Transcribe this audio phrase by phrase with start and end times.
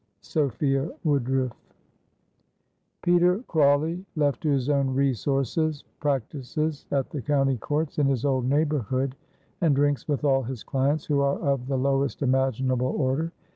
[0.23, 1.75] Sophia Woodrooffe.
[3.03, 8.45] Peter Crawley, left to his own resources, practices at the County Courts in his old
[8.49, 9.15] neighborhood,
[9.61, 13.31] and drinks with all his clients, who are of the lowest imaginable order.